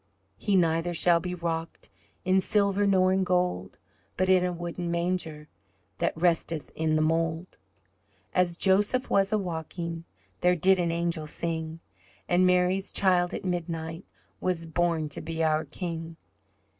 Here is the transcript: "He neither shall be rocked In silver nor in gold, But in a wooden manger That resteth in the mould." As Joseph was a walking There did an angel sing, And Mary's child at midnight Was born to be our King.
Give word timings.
"He 0.39 0.55
neither 0.55 0.95
shall 0.95 1.19
be 1.19 1.35
rocked 1.35 1.91
In 2.25 2.41
silver 2.41 2.87
nor 2.87 3.13
in 3.13 3.23
gold, 3.23 3.77
But 4.17 4.29
in 4.29 4.43
a 4.43 4.51
wooden 4.51 4.89
manger 4.89 5.47
That 5.99 6.17
resteth 6.19 6.71
in 6.73 6.95
the 6.95 7.03
mould." 7.03 7.59
As 8.33 8.57
Joseph 8.57 9.11
was 9.11 9.31
a 9.31 9.37
walking 9.37 10.05
There 10.39 10.55
did 10.55 10.79
an 10.79 10.91
angel 10.91 11.27
sing, 11.27 11.81
And 12.27 12.47
Mary's 12.47 12.91
child 12.91 13.31
at 13.35 13.45
midnight 13.45 14.03
Was 14.39 14.65
born 14.65 15.07
to 15.09 15.21
be 15.21 15.43
our 15.43 15.65
King. 15.65 16.15